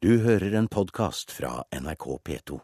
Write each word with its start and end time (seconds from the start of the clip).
Du 0.00 0.14
hører 0.24 0.54
en 0.56 0.64
podkast 0.64 1.28
fra 1.36 1.58
NRK 1.76 2.04
P2. 2.24 2.54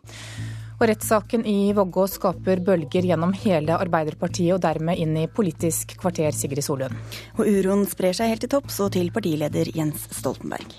Og 0.79 0.85
rettssaken 0.89 1.43
i 1.45 1.69
Vågå 1.77 2.07
skaper 2.09 2.63
bølger 2.65 3.05
gjennom 3.11 3.35
hele 3.37 3.77
Arbeiderpartiet 3.77 4.55
og 4.55 4.63
dermed 4.65 4.97
inn 4.97 5.13
i 5.21 5.27
Politisk 5.29 5.99
kvarter, 6.01 6.33
Sigrid 6.33 6.65
Solund. 6.65 6.97
Og 7.37 7.45
uroen 7.45 7.85
sprer 7.93 8.17
seg 8.17 8.33
helt 8.33 8.47
til 8.47 8.55
topps 8.57 8.81
og 8.81 8.95
til 8.97 9.13
partileder 9.13 9.69
Jens 9.77 10.09
Stoltenberg. 10.17 10.79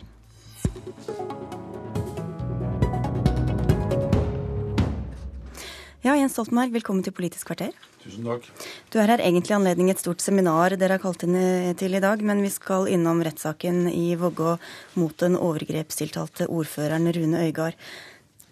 Ja, 6.07 6.13
Jens 6.15 6.37
Stoltenberg, 6.37 6.69
velkommen 6.71 7.03
til 7.03 7.11
Politisk 7.11 7.49
kvarter. 7.49 7.73
Tusen 7.99 8.23
takk. 8.23 8.45
Du 8.93 8.95
er 9.01 9.09
her 9.11 9.19
egentlig 9.19 9.51
i 9.51 9.55
anledning 9.57 9.89
et 9.91 9.99
stort 9.99 10.21
seminar 10.23 10.71
dere 10.79 10.95
har 10.95 11.01
kalt 11.03 11.25
inn 11.25 11.33
til 11.75 11.97
i 11.97 11.99
dag, 11.99 12.21
men 12.23 12.39
vi 12.45 12.51
skal 12.53 12.87
innom 12.87 13.19
rettssaken 13.27 13.89
i 13.91 14.13
Vågå 14.15 14.53
mot 14.95 15.17
den 15.19 15.35
overgrepstiltalte 15.35 16.47
ordføreren 16.47 17.09
Rune 17.11 17.41
Øygard. 17.49 17.75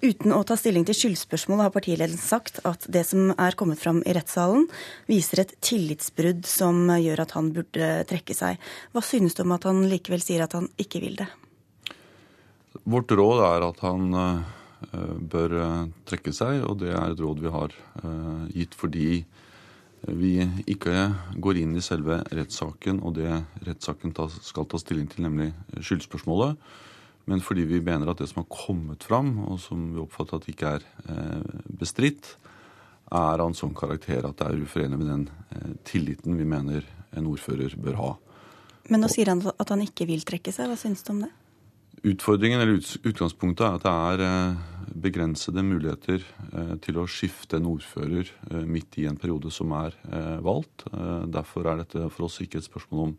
Uten 0.04 0.36
å 0.36 0.42
ta 0.44 0.58
stilling 0.60 0.84
til 0.90 0.98
skyldspørsmålet 1.00 1.70
har 1.70 1.72
partiledelsen 1.78 2.20
sagt 2.20 2.60
at 2.68 2.90
det 2.92 3.06
som 3.08 3.32
er 3.32 3.56
kommet 3.56 3.80
fram 3.80 4.04
i 4.04 4.18
rettssalen, 4.18 4.68
viser 5.08 5.46
et 5.46 5.56
tillitsbrudd 5.64 6.44
som 6.50 6.92
gjør 6.92 7.24
at 7.24 7.38
han 7.38 7.54
burde 7.56 7.94
trekke 8.12 8.36
seg. 8.36 8.60
Hva 8.92 9.06
synes 9.06 9.40
du 9.40 9.46
om 9.46 9.56
at 9.56 9.70
han 9.70 9.80
likevel 9.94 10.26
sier 10.26 10.44
at 10.44 10.60
han 10.60 10.68
ikke 10.76 11.06
vil 11.08 11.16
det? 11.24 11.32
Vårt 12.84 13.16
råd 13.16 13.48
er 13.48 13.70
at 13.72 13.82
han 13.88 14.12
Eh, 14.12 14.54
bør 15.32 15.56
eh, 15.62 15.82
trekke 16.08 16.34
seg, 16.36 16.64
og 16.68 16.80
det 16.82 16.94
er 16.94 17.12
et 17.12 17.22
råd 17.22 17.42
vi 17.44 17.52
har 17.54 17.76
eh, 18.02 18.46
gitt 18.56 18.78
fordi 18.78 19.10
vi 20.06 20.36
ikke 20.70 21.08
går 21.42 21.60
inn 21.64 21.74
i 21.80 21.82
selve 21.82 22.20
rettssaken 22.30 23.00
og 23.02 23.16
det 23.18 23.32
rettssaken 23.66 24.14
skal 24.46 24.68
ta 24.70 24.78
stilling 24.78 25.08
til, 25.10 25.26
nemlig 25.26 25.48
skyldspørsmålet. 25.82 26.60
Men 27.26 27.42
fordi 27.42 27.64
vi 27.66 27.80
mener 27.82 28.12
at 28.12 28.22
det 28.22 28.28
som 28.30 28.44
har 28.44 28.52
kommet 28.54 29.08
fram, 29.08 29.32
og 29.48 29.58
som 29.64 29.88
vi 29.96 30.04
oppfatter 30.04 30.38
at 30.38 30.46
ikke 30.52 30.76
er 30.78 30.86
bestridt, 31.80 32.36
er 33.10 33.42
av 33.42 33.48
en 33.48 33.58
sånn 33.58 33.74
karakter 33.74 34.28
at 34.30 34.38
det 34.38 34.46
er 34.46 34.62
uforenlig 34.62 35.00
med 35.02 35.10
den 35.10 35.26
tilliten 35.90 36.38
vi 36.38 36.46
mener 36.54 36.86
en 37.18 37.32
ordfører 37.32 37.74
bør 37.82 37.98
ha. 37.98 38.12
Men 38.94 39.02
nå 39.02 39.10
sier 39.10 39.34
han 39.34 39.42
at 39.42 39.74
han 39.74 39.82
ikke 39.82 40.06
vil 40.06 40.22
trekke 40.28 40.54
seg. 40.54 40.70
Hva 40.70 40.78
syns 40.78 41.02
du 41.02 41.16
om 41.16 41.26
det? 41.26 41.32
Utfordringen 42.06 42.62
eller 42.62 42.78
utgangspunktet 42.78 43.66
er 43.66 43.78
at 43.80 43.86
det 43.86 43.92
er 43.92 44.22
eh, 44.22 44.90
begrensede 45.08 45.64
muligheter 45.66 46.22
eh, 46.22 46.74
til 46.86 47.00
å 47.02 47.08
skifte 47.10 47.58
en 47.58 47.70
ordfører 47.72 48.30
eh, 48.52 48.66
midt 48.70 49.00
i 49.02 49.08
en 49.10 49.18
periode 49.18 49.50
som 49.54 49.74
er 49.74 49.96
valgt. 50.46 50.86
Derfor 51.34 51.66
er 51.66 51.82
dette 51.82 52.04
for 52.14 52.28
oss 52.28 52.38
ikke 52.44 52.62
et 52.62 52.68
spørsmål 52.68 53.08
om 53.08 53.16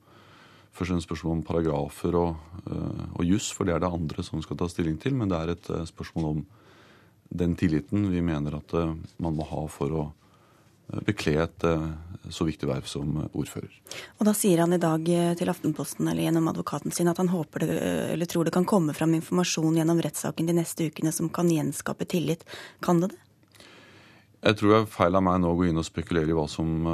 først 0.77 0.95
en 0.95 1.03
spørsmål 1.03 1.39
om 1.39 1.42
paragrafer 1.48 2.14
og, 2.20 2.37
og 3.17 3.23
juss, 3.25 3.48
for 3.57 3.67
det 3.67 3.75
er 3.75 3.83
det 3.83 3.91
andre 3.91 4.23
som 4.23 4.42
skal 4.45 4.59
ta 4.61 4.69
stilling 4.69 5.01
til. 5.03 5.17
Men 5.17 5.33
det 5.33 5.39
er 5.41 5.55
et 5.55 5.70
spørsmål 5.89 6.29
om 6.29 6.42
den 7.42 7.57
tilliten 7.59 8.07
vi 8.12 8.20
mener 8.23 8.59
at 8.61 8.77
man 9.19 9.39
må 9.39 9.48
ha 9.48 9.64
for 9.73 9.97
å 9.97 10.05
bekle 11.06 11.37
et 11.42 11.65
eh, 11.67 11.87
så 12.31 12.47
viktig 12.47 12.69
verv 12.69 12.87
som 12.91 13.19
ordfører. 13.27 13.73
Og 14.19 14.27
Da 14.29 14.34
sier 14.37 14.62
han 14.62 14.75
i 14.75 14.81
dag 14.83 15.09
eh, 15.11 15.34
til 15.39 15.51
Aftenposten 15.51 16.09
eller 16.09 16.27
gjennom 16.27 16.51
advokaten 16.53 16.95
sin 16.95 17.11
at 17.11 17.20
han 17.23 17.31
håper 17.33 17.65
det, 17.65 17.77
eh, 17.77 18.12
eller 18.15 18.31
tror 18.31 18.47
det 18.47 18.55
kan 18.55 18.69
komme 18.69 18.95
fram 18.95 19.14
informasjon 19.19 19.79
gjennom 19.81 20.03
rettssaken 20.03 20.51
de 20.51 20.59
neste 20.61 20.91
ukene 20.91 21.12
som 21.14 21.31
kan 21.31 21.51
gjenskape 21.51 22.07
tillit. 22.07 22.47
Kan 22.81 23.03
det 23.03 23.14
det? 23.14 23.23
Jeg 24.47 24.59
tror 24.59 24.73
det 24.73 24.83
er 24.83 24.92
feil 24.92 25.19
av 25.19 25.25
meg 25.27 25.41
nå 25.42 25.51
å 25.51 25.59
gå 25.59 25.67
inn 25.67 25.81
og 25.81 25.87
spekulere 25.87 26.31
i 26.31 26.37
hva 26.37 26.45
som 26.51 26.84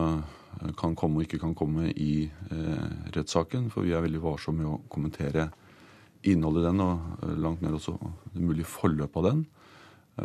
kan 0.78 0.94
komme 0.96 1.18
og 1.18 1.26
ikke 1.26 1.40
kan 1.42 1.56
komme 1.58 1.90
i 1.90 2.30
rettssaken. 3.12 3.66
For 3.72 3.84
vi 3.84 3.92
er 3.92 4.04
veldig 4.04 4.22
varsomme 4.22 4.62
med 4.62 4.70
å 4.70 4.78
kommentere 4.88 5.50
innholdet 6.22 6.62
i 6.62 6.68
den, 6.70 6.80
og 6.80 7.34
langt 7.42 7.60
ned 7.60 7.74
også 7.76 7.98
det 8.32 8.46
mulige 8.46 8.70
forløpet 8.70 9.18
av 9.20 9.26
den. 9.26 9.42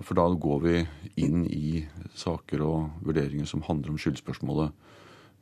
For 0.03 0.17
da 0.19 0.25
går 0.27 0.59
vi 0.65 0.75
inn 1.23 1.45
i 1.47 1.85
saker 2.17 2.63
og 2.65 3.05
vurderinger 3.07 3.47
som 3.47 3.63
handler 3.63 3.93
om 3.93 3.99
skyldspørsmålet. 4.01 4.73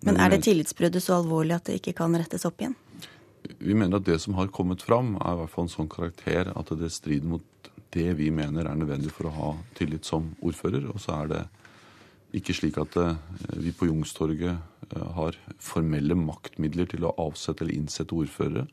Men 0.05 0.19
er 0.21 0.29
det 0.35 0.43
tillitsbruddet 0.45 1.01
så 1.01 1.17
alvorlig 1.17 1.55
at 1.55 1.69
det 1.69 1.79
ikke 1.79 1.95
kan 1.97 2.13
rettes 2.13 2.45
opp 2.45 2.61
igjen? 2.61 2.75
Vi 3.57 3.73
mener 3.77 3.97
at 3.97 4.05
det 4.05 4.19
som 4.21 4.37
har 4.37 4.51
kommet 4.53 4.83
fram, 4.85 5.15
er 5.17 5.33
i 5.33 5.39
hvert 5.41 5.53
fall 5.53 5.65
en 5.65 5.73
sånn 5.73 5.89
karakter 5.89 6.51
at 6.53 6.73
det 6.77 6.91
strider 6.93 7.29
mot 7.29 7.71
det 7.95 8.11
vi 8.19 8.29
mener 8.33 8.67
er 8.67 8.77
nødvendig 8.77 9.13
for 9.15 9.29
å 9.29 9.35
ha 9.35 9.51
tillit 9.77 10.05
som 10.05 10.33
ordfører. 10.45 10.89
Og 10.91 11.01
så 11.01 11.15
er 11.21 11.31
det 11.31 11.43
ikke 12.35 12.55
slik 12.57 12.79
at 12.81 12.97
eh, 12.99 13.15
vi 13.61 13.73
på 13.75 13.87
Youngstorget 13.87 14.57
eh, 14.91 15.09
har 15.17 15.37
formelle 15.63 16.17
maktmidler 16.19 16.89
til 16.91 17.07
å 17.07 17.13
avsette 17.21 17.63
eller 17.63 17.77
innsette 17.77 18.17
ordførere. 18.17 18.65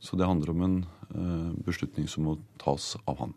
Så 0.00 0.16
det 0.16 0.26
handler 0.26 0.50
om 0.50 0.62
en 0.62 0.78
eh, 1.14 1.52
beslutning 1.66 2.08
som 2.08 2.28
må 2.28 2.36
tas 2.62 2.96
av 3.04 3.18
han. 3.18 3.34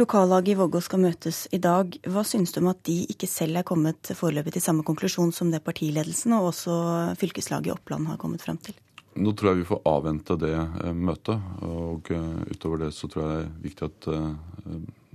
Lokallaget 0.00 0.54
i 0.54 0.56
Vågå 0.56 0.80
skal 0.80 1.02
møtes 1.02 1.44
i 1.52 1.60
dag. 1.60 1.92
Hva 2.08 2.24
synes 2.24 2.54
du 2.54 2.62
om 2.62 2.70
at 2.72 2.80
de 2.88 3.02
ikke 3.12 3.28
selv 3.28 3.60
er 3.60 3.66
kommet 3.68 4.14
foreløpig 4.16 4.54
til 4.56 4.64
samme 4.64 4.86
konklusjon 4.88 5.34
som 5.36 5.50
det 5.52 5.60
partiledelsen 5.66 6.32
og 6.38 6.48
også 6.54 6.78
fylkeslaget 7.20 7.68
i 7.68 7.74
Oppland 7.74 8.08
har 8.08 8.20
kommet 8.22 8.44
frem 8.44 8.56
til? 8.64 8.78
Nå 9.20 9.34
tror 9.36 9.50
jeg 9.50 9.60
vi 9.60 9.68
får 9.68 9.82
avvente 9.90 10.38
det 10.40 10.56
eh, 10.56 10.96
møtet. 10.96 11.52
Og 11.68 12.08
eh, 12.16 12.42
utover 12.54 12.86
det 12.86 12.92
så 12.96 13.10
tror 13.12 13.26
jeg 13.26 13.32
det 13.32 13.44
er 13.44 13.54
viktig 13.68 13.90
at 13.90 14.10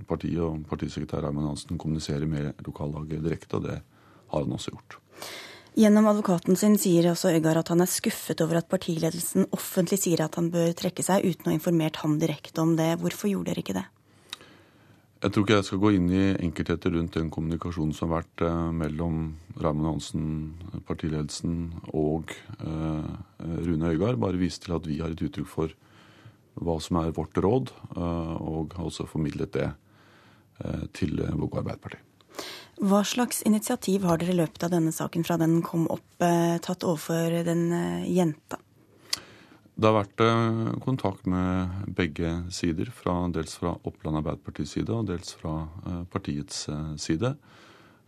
partiet 0.08 0.40
og 0.44 0.62
partisekretær 0.70 1.24
Herman 1.26 1.48
Hansen 1.50 1.80
kommuniserer 1.80 2.28
med 2.30 2.62
lokallaget 2.66 3.24
direkte, 3.24 3.58
og 3.58 3.66
det 3.66 3.80
har 4.30 4.44
han 4.44 4.54
også 4.54 4.72
gjort. 4.76 4.98
Gjennom 5.76 6.08
advokaten 6.10 6.56
sin 6.56 6.78
sier 6.80 7.10
også 7.10 7.34
Øygard 7.36 7.60
at 7.60 7.68
han 7.74 7.84
er 7.84 7.90
skuffet 7.90 8.40
over 8.40 8.62
at 8.62 8.70
partiledelsen 8.70 9.46
offentlig 9.52 10.00
sier 10.00 10.24
at 10.24 10.38
han 10.40 10.48
bør 10.54 10.72
trekke 10.78 11.04
seg, 11.04 11.26
uten 11.28 11.50
å 11.50 11.52
ha 11.52 11.58
informert 11.58 12.00
ham 12.02 12.16
direkte 12.18 12.64
om 12.64 12.74
det. 12.78 12.94
Hvorfor 13.02 13.30
gjorde 13.30 13.52
dere 13.52 13.62
ikke 13.62 13.76
det? 13.76 13.86
Jeg 15.18 15.34
tror 15.34 15.42
ikke 15.42 15.56
jeg 15.56 15.66
skal 15.66 15.80
gå 15.82 15.90
inn 15.96 16.10
i 16.14 16.24
enkeltheter 16.46 16.92
rundt 16.94 17.16
den 17.18 17.30
kommunikasjonen 17.34 17.90
som 17.96 18.12
har 18.12 18.20
vært 18.20 18.42
eh, 18.46 18.68
mellom 18.70 19.16
Raymond 19.58 19.88
Hansen, 19.90 20.28
partiledelsen 20.86 21.56
og 21.90 22.30
eh, 22.62 23.08
Rune 23.66 23.90
Øygard. 23.90 24.20
Bare 24.22 24.38
vise 24.38 24.62
til 24.62 24.76
at 24.76 24.86
vi 24.86 25.00
har 25.02 25.10
et 25.10 25.24
uttrykk 25.26 25.50
for 25.50 25.74
hva 26.62 26.78
som 26.82 27.00
er 27.02 27.10
vårt 27.18 27.34
råd, 27.34 27.74
eh, 27.96 28.34
og 28.38 28.78
har 28.78 28.86
også 28.86 29.10
formidlet 29.10 29.52
det 29.58 29.72
til 30.90 31.20
Vågå 31.22 31.60
Arbeiderparti. 31.60 32.00
Hva 32.78 33.00
slags 33.02 33.42
initiativ 33.42 34.04
har 34.06 34.20
dere 34.20 34.30
i 34.30 34.38
løpet 34.38 34.62
av 34.62 34.70
denne 34.70 34.92
saken 34.94 35.24
fra 35.26 35.34
den 35.40 35.58
kom 35.66 35.88
opp, 35.90 36.22
eh, 36.22 36.58
tatt 36.62 36.84
overfor 36.86 37.34
den 37.42 37.72
eh, 37.74 38.04
jenta? 38.06 38.60
Det 39.74 39.86
har 39.86 39.96
vært 39.96 40.22
eh, 40.22 40.78
kontakt 40.84 41.26
med 41.26 41.90
begge 41.98 42.30
sider, 42.54 42.92
fra, 42.94 43.16
dels 43.34 43.56
fra 43.58 43.72
Oppland 43.82 44.20
Arbeiderpartis 44.20 44.76
side 44.76 44.94
og 44.94 45.08
dels 45.10 45.34
fra 45.40 45.56
partiets 46.12 46.68
side. 47.02 47.34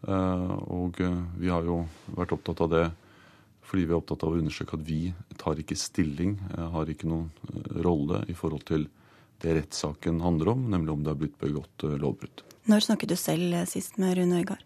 Og 0.00 0.96
vi 1.36 1.50
har 1.52 1.66
jo 1.66 1.82
vært 2.16 2.30
opptatt 2.32 2.62
av 2.64 2.70
det 2.72 2.86
fordi 3.68 3.84
vi 3.84 3.92
er 3.92 3.98
opptatt 3.98 4.22
av 4.24 4.32
å 4.32 4.38
understreke 4.40 4.78
at 4.78 4.86
vi 4.86 5.12
tar 5.38 5.60
ikke 5.60 5.76
stilling, 5.76 6.38
har 6.72 6.88
ikke 6.90 7.10
noen 7.10 7.28
rolle 7.84 8.22
i 8.32 8.34
forhold 8.34 8.64
til 8.70 8.86
det 9.44 9.58
rettssaken 9.58 10.22
handler 10.24 10.54
om, 10.54 10.64
nemlig 10.72 10.94
om 10.94 11.04
det 11.04 11.12
har 11.12 11.20
blitt 11.20 11.36
begått 11.38 11.84
lovbrudd. 11.84 12.42
Når 12.70 12.84
snakket 12.86 13.10
du 13.10 13.16
selv 13.18 13.54
sist 13.66 13.96
med 13.98 14.14
Rune 14.18 14.42
Øygard? 14.42 14.62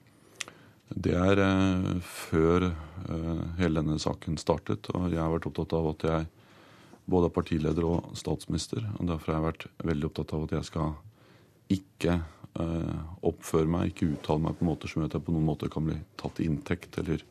Det 0.93 1.15
er 1.17 1.41
før 2.05 2.67
hele 3.57 3.81
denne 3.81 3.97
saken 4.03 4.37
startet, 4.41 4.91
og 4.93 5.09
jeg 5.09 5.23
har 5.23 5.33
vært 5.33 5.49
opptatt 5.49 5.73
av 5.79 5.89
at 5.95 6.05
jeg 6.11 6.27
både 7.11 7.31
er 7.31 7.35
partileder 7.37 7.87
og 7.89 8.13
statsminister. 8.19 8.85
og 8.99 9.09
Derfor 9.09 9.33
har 9.33 9.41
jeg 9.41 9.49
vært 9.49 9.67
veldig 9.91 10.09
opptatt 10.11 10.35
av 10.37 10.45
at 10.47 10.57
jeg 10.59 10.69
skal 10.69 10.93
ikke 11.73 12.19
oppføre 13.25 13.71
meg, 13.73 13.91
ikke 13.91 14.13
uttale 14.15 14.45
meg 14.45 14.59
på 14.59 14.69
måter 14.69 14.91
som 14.91 15.03
gjør 15.03 15.11
at 15.11 15.19
jeg 15.19 15.27
på 15.27 15.35
noen 15.35 15.49
måte 15.49 15.73
kan 15.73 15.89
bli 15.89 15.97
tatt 16.21 16.37
til 16.39 16.53
inntekt 16.53 17.01
eller 17.03 17.25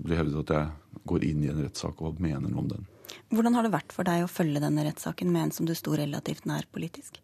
bli 0.00 0.16
hevdet 0.16 0.42
at 0.46 0.54
jeg 0.56 1.02
går 1.12 1.26
inn 1.28 1.44
i 1.44 1.52
en 1.52 1.60
rettssak 1.66 2.00
og 2.02 2.22
mener 2.24 2.48
noe 2.48 2.64
om 2.64 2.70
den. 2.72 2.88
Hvordan 3.30 3.58
har 3.58 3.66
det 3.66 3.76
vært 3.76 3.92
for 3.94 4.08
deg 4.08 4.24
å 4.24 4.30
følge 4.30 4.62
denne 4.62 4.86
rettssaken 4.86 5.30
med 5.30 5.48
en 5.48 5.58
som 5.60 5.68
du 5.68 5.76
sto 5.76 5.92
relativt 5.98 6.48
nær 6.48 6.66
politisk? 6.72 7.20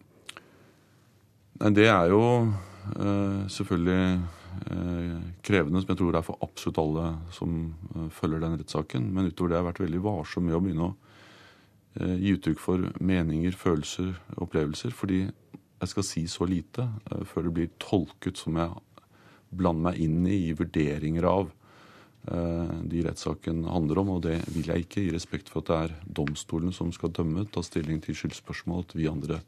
Nei, 1.57 1.71
Det 1.77 1.89
er 1.89 2.11
jo 2.13 2.23
uh, 2.47 3.45
selvfølgelig 3.49 4.21
Eh, 4.57 5.17
krevende, 5.45 5.83
som 5.83 5.91
jeg 5.93 5.99
tror 6.01 6.15
det 6.15 6.21
er 6.21 6.25
for 6.25 6.41
absolutt 6.45 6.79
alle 6.81 7.09
som 7.35 7.57
eh, 7.95 8.07
følger 8.15 8.41
den 8.41 8.57
rettssaken. 8.57 9.11
Men 9.13 9.29
utover 9.29 9.53
det 9.53 9.57
har 9.57 9.63
jeg 9.63 9.69
vært 9.71 9.83
veldig 9.85 10.03
varsom 10.07 10.47
med 10.49 10.57
å 10.57 10.63
begynne 10.65 10.87
å 10.87 10.95
eh, 12.01 12.15
gi 12.23 12.33
uttrykk 12.39 12.63
for 12.63 12.87
meninger, 13.05 13.59
følelser, 13.59 14.15
opplevelser. 14.41 14.95
Fordi 14.97 15.21
jeg 15.27 15.93
skal 15.93 16.09
si 16.09 16.25
så 16.31 16.49
lite 16.49 16.89
før 17.29 17.47
det 17.47 17.55
blir 17.59 17.75
tolket 17.83 18.41
som 18.41 18.57
jeg 18.57 18.73
blander 19.53 19.91
meg 19.91 20.01
inn 20.01 20.23
i, 20.25 20.39
i 20.49 20.57
vurderinger 20.57 21.29
av 21.29 21.53
de 22.27 23.03
rettssaken 23.05 23.61
handler 23.71 24.01
om. 24.01 24.09
Og 24.17 24.23
det 24.25 24.39
vil 24.51 24.73
jeg 24.73 24.87
ikke, 24.87 25.05
i 25.05 25.13
respekt 25.15 25.53
for 25.53 25.63
at 25.63 25.69
det 25.69 25.77
er 25.77 25.93
domstolene 26.17 26.75
som 26.75 26.89
skal 26.97 27.13
dømme, 27.15 27.45
ta 27.53 27.63
stilling 27.63 28.01
til 28.03 28.17
skyldspørsmål, 28.19 28.83
at 28.89 28.97
vi 28.97 29.07
andre 29.07 29.39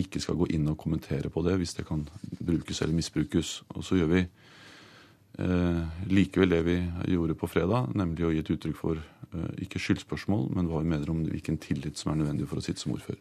ikke 0.00 0.22
skal 0.22 0.38
gå 0.40 0.48
inn 0.54 0.68
og 0.70 0.78
kommentere 0.80 1.30
på 1.32 1.42
det 1.46 1.56
hvis 1.60 1.76
det 1.78 1.86
kan 1.88 2.04
brukes 2.40 2.82
eller 2.82 2.96
misbrukes. 2.96 3.60
Og 3.76 3.84
så 3.86 3.98
gjør 4.00 4.10
vi 4.14 4.22
eh, 4.24 5.80
likevel 6.10 6.54
det 6.54 6.60
vi 6.66 6.76
gjorde 7.14 7.38
på 7.38 7.50
fredag, 7.50 7.90
nemlig 7.98 8.26
å 8.26 8.32
gi 8.34 8.42
et 8.42 8.52
uttrykk 8.56 8.78
for 8.78 9.00
eh, 9.00 9.50
ikke 9.66 9.82
skyldspørsmål, 9.82 10.48
men 10.56 10.70
hva 10.70 10.82
vi 10.82 10.92
mener 10.92 11.12
om 11.12 11.24
hvilken 11.28 11.60
tillit 11.62 12.00
som 12.00 12.12
er 12.12 12.20
nødvendig 12.22 12.48
for 12.50 12.60
å 12.60 12.64
sitte 12.64 12.82
som 12.82 12.94
ordfører. 12.96 13.20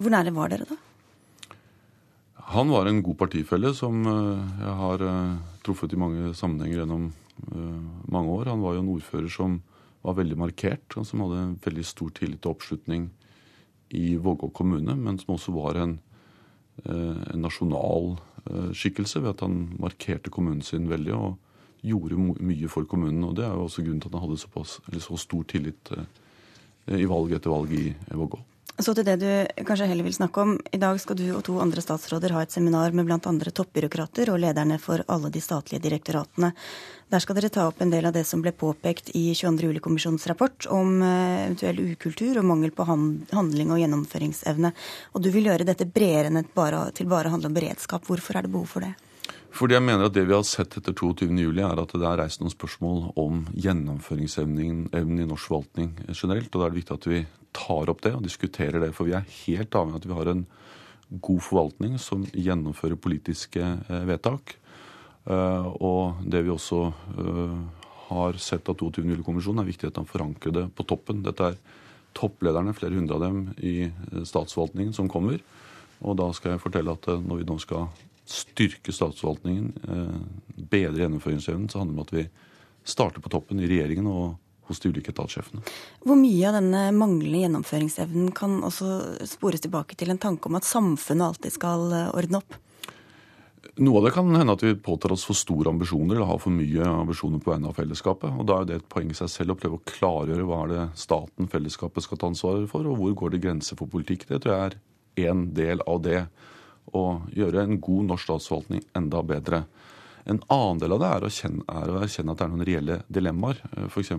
Hvor 0.00 0.14
nære 0.14 0.34
var 0.36 0.52
dere 0.52 0.68
da? 0.70 0.78
Han 2.50 2.72
var 2.72 2.88
en 2.88 3.02
god 3.06 3.18
partifelle 3.20 3.72
som 3.76 4.02
eh, 4.06 4.60
jeg 4.64 4.76
har 4.82 5.06
eh, 5.06 5.40
truffet 5.66 5.94
i 5.94 6.00
mange 6.00 6.34
sammenhenger 6.36 6.84
gjennom 6.84 7.10
mange 8.12 8.28
år. 8.28 8.50
Han 8.50 8.60
var 8.60 8.74
jo 8.76 8.80
en 8.82 8.90
ordfører 8.92 9.30
som 9.32 9.54
var 10.04 10.18
veldig 10.18 10.36
markert, 10.36 10.92
og 11.00 11.06
som 11.08 11.22
hadde 11.24 11.54
veldig 11.64 11.84
stor 11.88 12.10
tillit 12.12 12.44
og 12.44 12.58
oppslutning 12.58 13.06
i 13.96 14.14
Vågå 14.16 14.52
kommune, 14.54 14.94
men 14.96 15.18
som 15.18 15.34
også 15.34 15.52
var 15.52 15.78
en, 15.80 15.98
en 16.84 17.42
nasjonal 17.42 18.14
skikkelse 18.76 19.20
ved 19.20 19.34
at 19.34 19.42
han 19.44 19.56
markerte 19.82 20.30
kommunen 20.32 20.62
sin 20.64 20.86
veldig. 20.88 21.14
og 21.16 21.38
gjorde 21.82 22.18
mye 22.44 22.68
for 22.68 22.84
kommunen. 22.88 23.24
og 23.24 23.36
Det 23.36 23.44
er 23.44 23.54
jo 23.54 23.64
også 23.66 23.82
grunnen 23.84 24.00
til 24.00 24.08
at 24.08 24.18
han 24.18 24.28
hadde 24.28 24.40
såpass, 24.40 24.80
så 24.98 25.16
stor 25.16 25.42
tillit 25.48 25.92
eh, 25.96 27.00
i 27.00 27.08
valg 27.08 27.32
etter 27.32 27.52
valg 27.52 27.72
i 27.72 27.94
Vågå. 28.10 28.40
Så 28.80 28.94
til 28.96 29.04
det 29.04 29.18
du 29.20 29.64
kanskje 29.68 29.90
heller 29.90 30.06
vil 30.06 30.14
snakke 30.16 30.40
om. 30.40 30.54
I 30.72 30.78
dag 30.80 30.96
skal 31.02 31.18
du 31.18 31.26
og 31.34 31.42
to 31.44 31.58
andre 31.60 31.82
statsråder 31.84 32.32
ha 32.32 32.44
et 32.44 32.54
seminar 32.54 32.94
med 32.96 33.04
bl.a. 33.04 33.18
toppbyråkrater 33.20 34.30
og 34.32 34.40
lederne 34.40 34.78
for 34.80 35.04
alle 35.04 35.28
de 35.28 35.42
statlige 35.44 35.82
direktoratene. 35.84 36.54
Der 37.12 37.20
skal 37.20 37.36
dere 37.36 37.50
ta 37.52 37.66
opp 37.68 37.82
en 37.84 37.92
del 37.92 38.08
av 38.08 38.14
det 38.16 38.22
som 38.24 38.40
ble 38.40 38.54
påpekt 38.56 39.12
i 39.18 39.34
22. 39.34 39.68
juli-kommisjonens 39.68 40.24
rapport 40.30 40.70
om 40.72 41.02
eh, 41.02 41.44
eventuell 41.44 41.82
ukultur 41.90 42.40
og 42.40 42.48
mangel 42.54 42.72
på 42.72 42.88
handling 42.88 43.74
og 43.74 43.82
gjennomføringsevne. 43.82 44.72
Og 45.12 45.26
du 45.26 45.28
vil 45.34 45.50
gjøre 45.50 45.68
dette 45.68 45.90
bredere 45.90 46.32
enn 46.32 46.40
til 46.40 47.10
bare 47.10 47.28
å 47.28 47.36
handle 47.36 47.52
om 47.52 47.60
beredskap. 47.60 48.08
Hvorfor 48.08 48.38
er 48.38 48.48
det 48.48 48.54
behov 48.54 48.78
for 48.78 48.88
det? 48.88 48.94
Fordi 49.50 49.74
jeg 49.74 49.82
mener 49.82 50.06
at 50.06 50.14
Det 50.14 50.26
vi 50.28 50.34
har 50.34 50.46
sett 50.46 50.76
etter 50.78 50.94
22.07, 50.94 51.58
er 51.58 51.82
at 51.82 51.92
det 51.92 52.06
er 52.06 52.20
reist 52.22 52.40
noen 52.40 52.52
spørsmål 52.52 53.10
om 53.18 53.42
gjennomføringsevnen 53.54 54.88
i 54.94 55.26
norsk 55.26 55.50
forvaltning 55.50 55.90
generelt. 56.14 56.54
og 56.54 56.60
Da 56.60 56.66
er 56.66 56.70
det 56.70 56.80
viktig 56.80 56.94
at 56.94 57.08
vi 57.10 57.20
tar 57.52 57.90
opp 57.90 58.02
det 58.02 58.14
og 58.14 58.22
diskuterer 58.22 58.80
det. 58.80 58.94
For 58.94 59.08
vi 59.08 59.16
er 59.18 59.26
helt 59.46 59.74
avhengig 59.74 59.98
av 59.98 60.00
at 60.00 60.06
vi 60.06 60.18
har 60.18 60.30
en 60.30 60.46
god 61.10 61.42
forvaltning 61.42 61.98
som 61.98 62.24
gjennomfører 62.30 63.00
politiske 63.02 63.62
eh, 63.62 64.04
vedtak. 64.06 64.54
Eh, 65.26 65.66
og 65.82 66.22
det 66.22 66.44
vi 66.46 66.54
også 66.54 66.82
eh, 67.18 67.56
har 68.10 68.38
sett 68.42 68.70
av 68.70 68.78
22.07-kommisjonen, 68.78 69.64
er 69.64 69.70
viktig 69.70 69.90
at 69.90 69.98
å 69.98 70.06
forankrer 70.06 70.54
det 70.54 70.66
på 70.74 70.86
toppen. 70.86 71.24
Dette 71.26 71.50
er 71.50 71.58
topplederne, 72.14 72.74
flere 72.74 72.94
hundre 72.94 73.18
av 73.18 73.26
dem 73.26 73.42
i 73.58 73.90
statsforvaltningen, 74.26 74.94
som 74.94 75.10
kommer. 75.10 75.42
Og 76.00 76.16
da 76.18 76.30
skal 76.34 76.54
jeg 76.54 76.62
fortelle 76.62 76.94
at 76.94 77.10
når 77.10 77.42
vi 77.42 77.50
nå 77.50 77.58
skal 77.62 77.90
styrke 78.30 78.94
statsforvaltningen, 78.94 79.72
eh, 79.88 80.62
bedre 80.70 81.04
gjennomføringsevnen, 81.04 81.68
så 81.70 81.82
handler 81.82 81.94
det 81.94 81.98
om 81.98 82.06
at 82.06 82.14
vi 82.14 82.28
starter 82.84 83.20
på 83.20 83.32
toppen 83.32 83.60
i 83.60 83.68
regjeringen 83.68 84.06
og 84.06 84.38
hos 84.70 84.80
de 84.80 84.92
ulike 84.92 85.10
etatssjefene. 85.10 85.64
Hvor 86.06 86.18
mye 86.18 86.46
av 86.48 86.60
denne 86.60 86.86
manglende 86.94 87.42
gjennomføringsevnen 87.42 88.30
kan 88.36 88.60
også 88.66 89.26
spores 89.26 89.64
tilbake 89.64 89.98
til 89.98 90.12
en 90.12 90.20
tanke 90.22 90.46
om 90.46 90.58
at 90.60 90.68
samfunnet 90.68 91.26
alltid 91.26 91.56
skal 91.58 91.88
eh, 91.96 92.10
ordne 92.14 92.42
opp? 92.42 92.58
Noe 93.80 94.00
av 94.00 94.06
det 94.06 94.12
kan 94.14 94.30
hende 94.34 94.54
at 94.54 94.62
vi 94.64 94.74
påtar 94.76 95.12
oss 95.14 95.24
for 95.28 95.36
store 95.36 95.70
ambisjoner 95.70 96.16
eller 96.16 96.28
har 96.28 96.40
for 96.42 96.52
mye 96.54 96.84
ambisjoner 96.84 97.42
på 97.42 97.52
vegne 97.52 97.70
av 97.70 97.76
fellesskapet. 97.76 98.32
og 98.32 98.46
Da 98.48 98.60
er 98.60 98.68
det 98.68 98.78
et 98.78 98.88
poeng 98.92 99.10
i 99.12 99.16
seg 99.16 99.30
selv 99.32 99.54
å 99.54 99.58
prøve 99.60 99.78
å 99.78 99.84
klargjøre 99.90 100.46
hva 100.48 100.62
er 100.64 100.72
det 100.72 100.86
staten, 101.00 101.48
fellesskapet, 101.50 102.04
skal 102.04 102.20
ta 102.20 102.30
ansvaret 102.30 102.70
for, 102.70 102.86
og 102.88 102.98
hvor 103.00 103.16
går 103.22 103.34
det 103.34 103.42
grenser 103.44 103.78
for 103.80 103.90
politikk. 103.90 104.26
Det 104.28 104.42
tror 104.42 104.54
jeg 104.54 104.80
er 105.24 105.30
en 105.30 105.44
del 105.56 105.84
av 105.86 106.00
det 106.04 106.24
å 106.96 107.04
gjøre 107.36 107.64
en 107.64 107.78
god 107.82 108.10
norsk 108.10 108.28
statsforvaltning 108.28 108.84
enda 108.98 109.22
bedre. 109.26 109.64
En 110.28 110.40
annen 110.52 110.82
del 110.82 110.94
av 110.94 111.00
det 111.02 111.10
er 111.10 111.26
å, 111.26 111.32
kjenne, 111.32 111.64
er 111.68 111.94
erkjenne 112.02 112.34
at 112.34 112.40
det 112.40 112.46
er 112.46 112.52
noen 112.52 112.66
reelle 112.68 112.98
dilemmaer. 113.08 113.62
F.eks. 113.88 114.12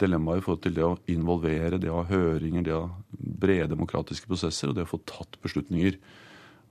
dilemmaer 0.00 0.40
i 0.40 0.44
forhold 0.44 0.64
til 0.64 0.74
det 0.76 0.86
å 0.86 0.96
involvere, 1.12 1.80
det 1.80 1.92
å 1.92 2.00
ha 2.00 2.08
høringer, 2.08 2.66
det 2.66 2.74
å 2.74 2.86
ha 2.86 3.20
brede 3.44 3.72
demokratiske 3.74 4.28
prosesser 4.30 4.70
og 4.70 4.78
det 4.78 4.86
å 4.86 4.90
få 4.90 5.00
tatt 5.08 5.38
beslutninger. 5.44 6.00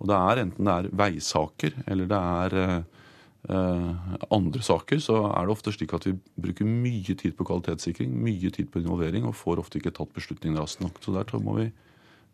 Og 0.01 0.09
det 0.11 0.19
er 0.19 0.43
Enten 0.43 0.67
det 0.67 0.75
er 0.75 0.91
veisaker 1.03 1.79
eller 1.87 2.09
det 2.11 2.19
er 2.19 2.57
eh, 2.63 4.11
andre 4.33 4.63
saker, 4.65 4.99
så 5.03 5.21
er 5.29 5.47
det 5.47 5.55
ofte 5.55 5.73
slik 5.75 5.95
at 5.95 6.09
vi 6.09 6.17
bruker 6.43 6.67
mye 6.67 7.15
tid 7.15 7.37
på 7.37 7.47
kvalitetssikring, 7.47 8.11
mye 8.11 8.51
tid 8.53 8.71
på 8.71 8.83
involvering, 8.83 9.27
og 9.29 9.37
får 9.39 9.63
ofte 9.63 9.79
ikke 9.79 9.95
tatt 9.95 10.13
beslutninger 10.15 10.59
raskt 10.59 10.83
nok. 10.83 10.99
Så 11.03 11.15
der 11.15 11.39
må 11.39 11.57
vi 11.61 11.69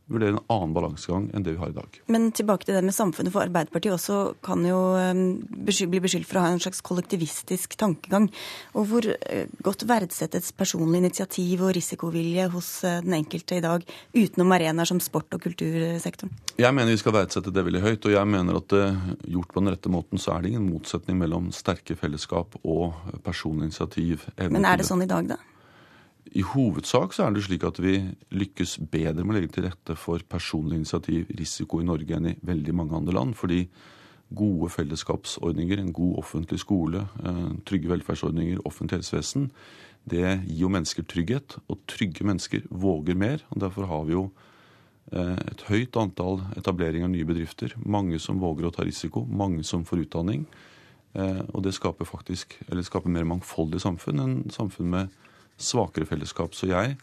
vurdere 0.09 0.35
en 0.35 0.41
annen 0.49 0.73
balansegang 0.73 1.27
enn 1.33 1.45
det 1.45 1.53
vi 1.55 1.61
har 1.61 1.71
i 1.71 1.75
dag. 1.75 1.99
Men 2.11 2.29
tilbake 2.35 2.65
til 2.67 2.77
det 2.77 2.83
med 2.85 2.95
samfunnet. 2.95 3.33
For 3.33 3.45
Arbeiderpartiet 3.45 3.95
også 3.95 4.19
kan 4.45 4.65
jo 4.65 4.79
um, 4.97 5.21
bli 5.67 6.01
beskyldt 6.01 6.27
for 6.29 6.41
å 6.41 6.45
ha 6.45 6.53
en 6.53 6.61
slags 6.61 6.81
kollektivistisk 6.85 7.77
tankegang. 7.79 8.29
Og 8.73 8.89
hvor 8.89 9.05
uh, 9.05 9.43
godt 9.65 9.85
verdsettes 9.89 10.51
personlig 10.57 11.03
initiativ 11.03 11.65
og 11.65 11.75
risikovilje 11.77 12.49
hos 12.55 12.71
uh, 12.87 12.99
den 13.05 13.19
enkelte 13.21 13.59
i 13.59 13.65
dag, 13.65 13.85
utenom 14.17 14.55
arenaer 14.57 14.89
som 14.89 15.01
sport- 15.03 15.37
og 15.37 15.45
kultursektoren? 15.45 16.33
Jeg 16.59 16.75
mener 16.75 16.95
vi 16.95 17.01
skal 17.01 17.15
verdsette 17.19 17.53
det 17.53 17.65
veldig 17.67 17.83
høyt. 17.85 18.09
Og 18.09 18.15
jeg 18.15 18.33
mener 18.33 18.59
at 18.59 18.73
det, 18.73 18.87
gjort 19.29 19.53
på 19.53 19.61
den 19.61 19.73
rette 19.75 19.93
måten, 19.93 20.21
så 20.21 20.35
er 20.35 20.43
det 20.43 20.53
ingen 20.53 20.69
motsetning 20.71 21.21
mellom 21.21 21.53
sterke 21.55 21.97
fellesskap 21.99 22.57
og 22.63 22.97
personlig 23.25 23.69
initiativ. 23.69 24.25
Men 24.41 24.65
er 24.65 24.81
det 24.81 24.89
sånn 24.89 25.05
i 25.05 25.09
dag, 25.09 25.29
da? 25.35 25.39
I 26.37 26.43
hovedsak 26.45 27.15
så 27.15 27.25
er 27.25 27.33
det 27.33 27.45
slik 27.47 27.63
at 27.65 27.79
vi 27.81 27.95
lykkes 28.35 28.77
bedre 28.91 29.23
med 29.23 29.33
å 29.33 29.37
legge 29.39 29.53
til 29.55 29.65
rette 29.65 29.95
for 29.97 30.21
personlig 30.29 30.77
initiativ, 30.77 31.29
risiko 31.39 31.79
i 31.81 31.87
Norge 31.87 32.17
enn 32.17 32.29
i 32.29 32.37
veldig 32.45 32.75
mange 32.77 32.97
andre 32.97 33.15
land. 33.17 33.37
Fordi 33.39 33.63
gode 34.37 34.69
fellesskapsordninger, 34.69 35.79
en 35.81 35.93
god 35.95 36.19
offentlig 36.21 36.59
skole, 36.61 37.07
eh, 37.25 37.45
trygge 37.65 37.89
velferdsordninger, 37.89 38.61
offentlig 38.65 38.99
helsevesen, 38.99 39.49
det 40.09 40.45
gir 40.45 40.65
jo 40.65 40.69
mennesker 40.69 41.07
trygghet. 41.09 41.57
Og 41.67 41.81
trygge 41.89 42.25
mennesker 42.25 42.67
våger 42.69 43.17
mer. 43.17 43.41
og 43.49 43.61
Derfor 43.61 43.87
har 43.87 44.03
vi 44.05 44.13
jo 44.13 44.31
eh, 45.11 45.37
et 45.49 45.61
høyt 45.69 45.97
antall 45.97 46.43
etablering 46.55 47.03
av 47.03 47.09
nye 47.09 47.25
bedrifter. 47.25 47.73
Mange 47.85 48.19
som 48.19 48.39
våger 48.39 48.69
å 48.69 48.73
ta 48.73 48.85
risiko, 48.85 49.25
mange 49.25 49.63
som 49.63 49.83
får 49.83 50.05
utdanning. 50.05 50.45
Eh, 51.15 51.41
og 51.53 51.63
det 51.63 51.73
skaper 51.73 52.05
faktisk, 52.05 52.59
eller 52.69 52.85
skaper 52.85 53.09
mer 53.09 53.25
mangfoldig 53.25 53.81
samfunn 53.81 54.21
enn 54.21 54.37
samfunn 54.53 54.93
med 54.93 55.09
svakere 55.59 56.07
fellesskap. 56.09 56.55
Så 56.55 56.69
jeg 56.71 56.95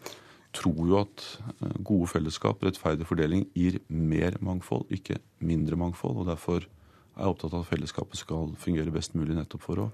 tror 0.57 0.89
jo 0.89 0.97
at 1.01 1.27
eh, 1.61 1.77
gode 1.85 2.09
fellesskap, 2.11 2.63
rettferdig 2.65 3.07
fordeling, 3.07 3.45
gir 3.57 3.79
mer 3.87 4.39
mangfold, 4.43 4.87
ikke 4.93 5.19
mindre 5.43 5.79
mangfold. 5.79 6.23
og 6.23 6.27
Derfor 6.31 6.65
er 6.65 7.23
jeg 7.23 7.31
opptatt 7.33 7.53
av 7.53 7.63
at 7.63 7.71
fellesskapet 7.71 8.21
skal 8.21 8.51
fungere 8.61 8.93
best 8.93 9.17
mulig 9.17 9.37
nettopp 9.37 9.63
for 9.65 9.83
å 9.83 9.87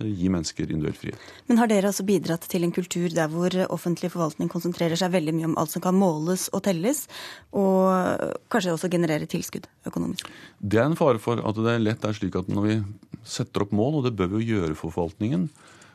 eh, 0.00 0.08
gi 0.08 0.30
mennesker 0.32 0.70
individuell 0.70 0.98
frihet. 0.98 1.28
Men 1.50 1.60
har 1.60 1.70
dere 1.70 1.90
altså 1.90 2.06
bidratt 2.08 2.48
til 2.50 2.66
en 2.66 2.74
kultur 2.74 3.12
der 3.12 3.30
hvor 3.32 3.56
offentlig 3.68 4.12
forvaltning 4.14 4.52
konsentrerer 4.52 4.98
seg 5.00 5.12
veldig 5.14 5.36
mye 5.36 5.50
om 5.52 5.58
alt 5.60 5.74
som 5.74 5.84
kan 5.84 5.98
måles 5.98 6.48
og 6.54 6.64
telles, 6.66 7.04
og 7.52 8.32
kanskje 8.52 8.76
også 8.78 8.92
generere 8.92 9.28
tilskudd 9.30 9.68
økonomisk? 9.90 10.30
Det 10.60 10.80
er 10.80 10.88
en 10.88 10.98
fare 11.00 11.22
for 11.22 11.42
at 11.44 11.64
det 11.66 11.78
lett 11.82 12.08
er 12.08 12.16
slik 12.16 12.40
at 12.40 12.50
når 12.52 12.68
vi 12.70 12.82
setter 13.24 13.64
opp 13.64 13.72
mål, 13.72 14.00
og 14.00 14.08
det 14.08 14.16
bør 14.16 14.34
vi 14.34 14.44
jo 14.44 14.60
gjøre 14.60 14.76
for 14.76 14.92
forvaltningen, 14.92 15.48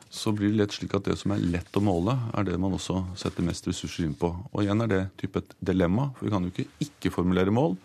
så 0.09 0.31
blir 0.33 0.49
det 0.49 0.57
lett 0.57 0.73
slik 0.73 0.93
at 0.97 1.05
det 1.05 1.15
som 1.21 1.35
er 1.35 1.43
lett 1.53 1.77
å 1.77 1.83
måle, 1.85 2.15
er 2.33 2.47
det 2.47 2.57
man 2.61 2.73
også 2.73 3.03
setter 3.19 3.45
mest 3.45 3.67
ressurser 3.69 4.07
inn 4.07 4.15
på. 4.17 4.31
Og 4.49 4.63
igjen 4.63 4.81
er 4.85 4.89
det 4.89 5.01
type 5.21 5.43
et 5.43 5.53
dilemma, 5.61 6.09
for 6.17 6.25
vi 6.25 6.33
kan 6.33 6.47
jo 6.47 6.53
ikke 6.53 6.65
ikke 6.85 7.13
formulere 7.13 7.53
mål, 7.53 7.77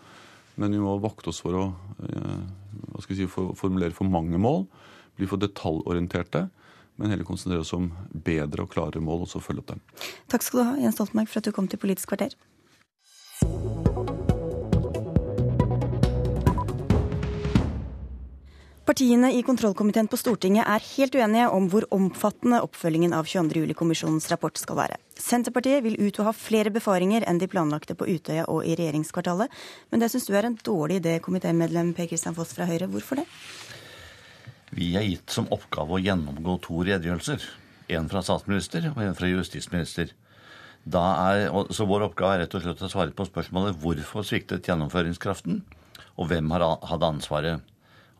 men 0.57 0.73
vi 0.73 0.81
må 0.81 0.95
vakte 1.03 1.29
oss 1.29 1.43
for 1.43 1.59
å 1.59 1.65
eh, 2.07 3.05
si, 3.11 3.27
for, 3.29 3.53
formulere 3.59 3.93
for 3.93 4.09
mange 4.09 4.39
mål, 4.41 4.65
bli 5.19 5.29
for 5.29 5.41
detaljorienterte, 5.41 6.47
men 6.95 7.11
heller 7.11 7.27
konsentrere 7.27 7.61
oss 7.61 7.75
om 7.75 7.91
bedre 8.09 8.65
og 8.65 8.71
klarere 8.73 9.03
mål, 9.03 9.25
og 9.25 9.31
så 9.31 9.43
følge 9.43 9.61
opp 9.61 9.73
dem. 9.75 9.85
Takk 10.31 10.47
skal 10.47 10.61
du 10.61 10.65
ha, 10.65 10.75
Jens 10.81 10.97
Stoltenberg, 10.97 11.29
for 11.29 11.43
at 11.43 11.47
du 11.47 11.53
kom 11.55 11.69
til 11.69 11.81
Politisk 11.81 12.13
kvarter. 12.13 12.33
Partiene 18.85 19.31
i 19.33 19.39
kontrollkomiteen 19.41 20.05
på 20.05 20.17
Stortinget 20.21 20.67
er 20.69 20.83
helt 20.91 21.15
uenige 21.17 21.47
om 21.49 21.65
hvor 21.73 21.87
omfattende 21.95 22.59
oppfølgingen 22.61 23.15
av 23.17 23.25
22. 23.25 23.63
juli-kommisjonens 23.63 24.29
rapport 24.29 24.61
skal 24.61 24.77
være. 24.77 24.99
Senterpartiet 25.17 25.81
vil 25.81 25.97
ut 25.97 26.19
og 26.21 26.27
ha 26.27 26.33
flere 26.37 26.69
befaringer 26.69 27.25
enn 27.25 27.41
de 27.41 27.47
planlagte 27.49 27.95
på 27.97 28.05
Utøya 28.05 28.43
og 28.45 28.61
i 28.61 28.75
regjeringskvartalet. 28.77 29.49
Men 29.89 30.05
det 30.05 30.11
syns 30.13 30.29
du 30.29 30.37
er 30.37 30.51
en 30.51 30.59
dårlig 30.69 30.99
idé, 31.01 31.15
komitémedlem 31.17 31.95
Per 31.97 32.11
Kristian 32.13 32.37
Foss 32.37 32.53
fra 32.53 32.69
Høyre. 32.69 32.85
Hvorfor 32.93 33.23
det? 33.23 33.25
Vi 34.77 34.93
er 34.93 35.09
gitt 35.09 35.33
som 35.33 35.49
oppgave 35.49 35.97
å 35.97 36.03
gjennomgå 36.05 36.59
to 36.69 36.85
redegjørelser. 36.85 37.41
En 37.97 38.13
fra 38.13 38.21
statsminister 38.21 38.91
og 38.93 39.01
en 39.01 39.17
fra 39.17 39.33
justisminister. 39.33 40.13
Er, 40.85 41.47
så 41.73 41.89
vår 41.89 42.11
oppgave 42.11 42.35
er 42.37 42.45
rett 42.45 42.53
og 42.53 42.61
slett 42.61 42.85
å 42.85 42.93
svare 42.93 43.17
på 43.17 43.25
spørsmålet 43.33 43.81
hvorfor 43.81 44.29
sviktet 44.29 44.69
gjennomføringskraften, 44.69 45.63
og 46.21 46.29
hvem 46.29 46.53
hatt 46.53 47.13
ansvaret. 47.15 47.65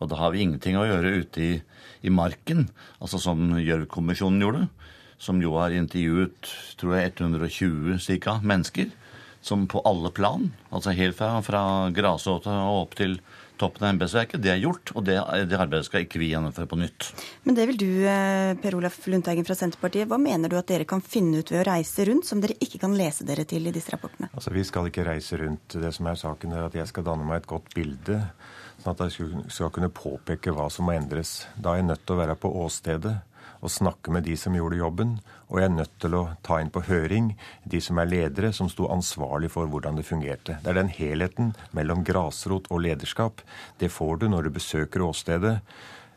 Og 0.00 0.10
da 0.10 0.18
har 0.20 0.34
vi 0.34 0.44
ingenting 0.44 0.76
å 0.78 0.84
gjøre 0.86 1.14
ute 1.22 1.42
i, 1.42 1.52
i 2.04 2.12
marken, 2.12 2.66
altså 3.00 3.20
som 3.22 3.56
Gjørv-kommisjonen 3.56 4.44
gjorde, 4.44 4.66
som 5.18 5.40
jo 5.40 5.54
har 5.56 5.72
intervjuet 5.72 6.52
tror 6.76 6.98
jeg, 6.98 7.14
120 7.16 7.98
cirka, 8.04 8.38
mennesker 8.44 8.92
som 9.46 9.66
på 9.70 9.80
alle 9.86 10.10
plan, 10.10 10.48
altså 10.74 10.90
helt 10.96 11.16
fra, 11.16 11.36
fra 11.46 11.62
grasrota 11.94 12.50
og 12.66 12.86
opp 12.86 12.96
til 12.98 13.20
toppen 13.60 13.86
av 13.86 13.92
embetsverket, 13.94 14.40
det 14.42 14.50
er 14.52 14.58
gjort, 14.60 14.90
og 14.98 15.04
det, 15.06 15.16
det, 15.48 15.56
arbeidet 15.56 15.86
skal 15.88 16.04
ikke 16.04 16.20
vi 16.20 16.32
gjennomføre 16.32 16.68
på 16.68 16.78
nytt. 16.80 17.06
Men 17.46 17.56
det 17.56 17.66
vil 17.70 17.78
du, 17.80 17.88
eh, 18.10 18.52
Per 18.60 18.76
Olaf 18.76 18.98
Lundteigen 19.08 19.46
fra 19.48 19.56
Senterpartiet. 19.56 20.08
Hva 20.10 20.18
mener 20.20 20.52
du 20.52 20.58
at 20.58 20.68
dere 20.68 20.84
kan 20.88 21.00
finne 21.00 21.40
ut 21.40 21.52
ved 21.54 21.62
å 21.62 21.68
reise 21.70 22.04
rundt, 22.08 22.28
som 22.28 22.42
dere 22.42 22.58
ikke 22.60 22.82
kan 22.82 22.96
lese 22.98 23.24
dere 23.28 23.46
til 23.48 23.64
i 23.70 23.72
disse 23.72 23.94
rapportene? 23.94 24.28
Altså, 24.34 24.52
Vi 24.52 24.66
skal 24.66 24.90
ikke 24.90 25.06
reise 25.08 25.40
rundt. 25.40 25.78
Det 25.80 25.94
som 25.94 26.10
er 26.10 26.20
saken, 26.20 26.52
er 26.52 26.66
at 26.66 26.76
jeg 26.76 26.90
skal 26.92 27.06
danne 27.06 27.24
meg 27.24 27.42
et 27.44 27.50
godt 27.54 27.72
bilde, 27.74 28.20
sånn 28.86 28.96
at 28.96 29.06
jeg 29.10 29.46
skal 29.52 29.72
kunne 29.74 29.92
påpeke 29.92 30.54
hva 30.54 30.68
som 30.70 30.86
må 30.86 30.94
endres. 30.96 31.46
Da 31.58 31.74
er 31.74 31.82
jeg 31.82 31.90
nødt 31.90 32.06
til 32.06 32.16
å 32.16 32.22
være 32.22 32.38
på 32.38 32.52
åstedet 32.64 33.16
og 33.64 33.72
snakke 33.72 34.12
med 34.12 34.26
de 34.26 34.36
som 34.38 34.54
gjorde 34.54 34.78
jobben. 34.78 35.16
Og 35.48 35.60
jeg 35.60 35.68
er 35.68 35.74
nødt 35.74 35.98
til 36.02 36.14
å 36.18 36.22
ta 36.46 36.60
inn 36.62 36.70
på 36.74 36.84
høring 36.86 37.32
de 37.64 37.80
som 37.82 37.98
er 38.02 38.10
ledere, 38.10 38.52
som 38.54 38.70
sto 38.70 38.88
ansvarlig 38.92 39.50
for 39.54 39.70
hvordan 39.70 39.98
det 39.98 40.06
fungerte. 40.06 40.58
Det 40.62 40.72
er 40.72 40.80
den 40.80 40.92
helheten 40.92 41.52
mellom 41.76 42.04
grasrot 42.06 42.70
og 42.70 42.82
lederskap. 42.84 43.42
Det 43.80 43.90
får 43.92 44.22
du 44.22 44.28
når 44.30 44.48
du 44.48 44.56
besøker 44.58 45.06
åstedet. 45.06 45.58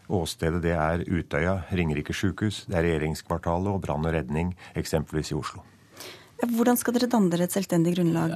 Åstedet 0.10 0.64
det 0.66 0.74
er 0.74 1.06
Utøya, 1.06 1.60
Ringerike 1.70 2.16
sykehus, 2.18 2.64
det 2.66 2.80
er 2.80 2.88
regjeringskvartalet 2.88 3.70
og 3.70 3.84
brann 3.84 4.08
og 4.10 4.16
redning, 4.16 4.56
eksempelvis 4.78 5.30
i 5.36 5.38
Oslo. 5.38 5.62
Hvordan 6.40 6.80
skal 6.80 6.96
dere 6.96 7.10
danne 7.12 7.30
dere 7.30 7.46
et 7.46 7.54
selvstendig 7.54 7.94
grunnlag? 7.98 8.34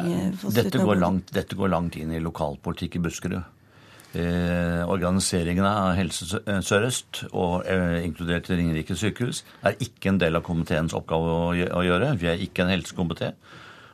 Dette 0.53 0.77
går, 0.77 0.99
langt, 0.99 1.31
dette 1.33 1.57
går 1.57 1.71
langt 1.71 1.97
inn 1.97 2.11
i 2.13 2.21
lokalpolitikk 2.21 2.99
i 2.99 3.03
Buskerud. 3.07 3.62
Eh, 4.13 4.81
organiseringen 4.93 5.65
av 5.65 5.95
Helse 5.97 6.41
Sør-Øst, 6.45 7.23
og 7.33 7.63
eh, 7.65 8.03
inkludert 8.05 8.49
Ringerike 8.51 8.93
sykehus, 8.93 9.41
er 9.65 9.79
ikke 9.81 10.11
en 10.11 10.19
del 10.21 10.37
av 10.37 10.43
komiteens 10.45 10.93
oppgave 10.93 11.31
å, 11.33 11.81
gjøre. 11.81 12.11
Vi 12.21 12.29
er 12.29 12.43
ikke 12.45 12.67
en 12.67 12.73
helsekomité, 12.75 13.31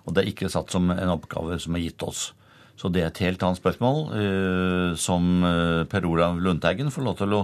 og 0.03 0.15
det 0.15 0.25
er 0.25 0.33
ikke 0.33 0.51
satt 0.51 0.75
som 0.75 0.91
en 0.91 1.13
oppgave 1.13 1.55
som 1.63 1.77
er 1.79 1.85
gitt 1.85 2.03
oss. 2.03 2.33
Så 2.79 2.87
det 2.91 3.01
er 3.03 3.09
et 3.09 3.23
helt 3.25 3.41
annet 3.43 3.59
spørsmål 3.59 3.97
eh, 4.15 4.91
som 4.99 5.43
eh, 5.43 5.81
Per 5.91 6.05
Olav 6.07 6.37
Lundteigen 6.39 6.91
får 6.95 7.03
lov 7.03 7.17
til 7.19 7.35
å 7.35 7.41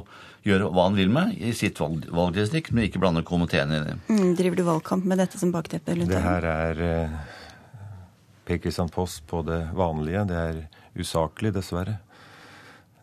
gjøre 0.48 0.70
hva 0.72 0.86
han 0.88 0.96
vil 0.96 1.12
med 1.12 1.34
i 1.36 1.51
sitt 1.58 1.79
valg, 1.82 2.05
valgdistrikt, 2.08 2.72
men 2.72 2.88
ikke 2.88 3.01
blande 3.03 3.24
komiteen 3.27 3.74
inn 3.75 3.89
i. 3.91 3.96
Mm, 4.08 4.29
driver 4.39 4.60
du 4.60 4.63
valgkamp 4.67 5.08
med 5.12 5.20
dette 5.20 5.39
som 5.41 5.51
bakteppe? 5.51 5.96
Lundteigen? 5.98 6.13
Det 6.13 6.24
her 6.24 6.48
er 6.51 6.84
eh, 6.88 7.20
Per 8.48 8.62
Kristian 8.63 8.91
Foss 8.94 9.17
på 9.27 9.44
det 9.48 9.60
vanlige. 9.75 10.24
Det 10.29 10.39
er 10.39 10.62
usaklig, 10.96 11.51
dessverre. 11.55 11.98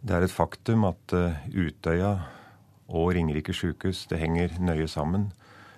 Det 0.03 0.17
er 0.17 0.25
et 0.27 0.35
faktum 0.35 0.83
at 0.89 1.13
uh, 1.15 1.37
Utøya 1.55 2.17
og 2.91 3.13
Ringerike 3.15 3.55
sykehus 3.55 4.01
det 4.11 4.19
henger 4.19 4.57
nøye 4.59 4.89
sammen. 4.91 5.29